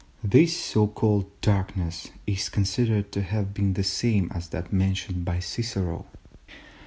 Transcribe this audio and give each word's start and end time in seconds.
This 0.23 0.57
so 0.59 0.87
called 0.87 1.27
darkness 1.41 2.09
is 2.25 2.49
considered 2.49 3.11
to 3.11 3.21
have 3.21 3.53
been 3.53 3.73
the 3.73 3.83
same 3.83 4.31
as 4.33 4.49
that 4.49 4.73
mentioned 4.73 5.23
by 5.25 5.37
Cicero. 5.37 6.07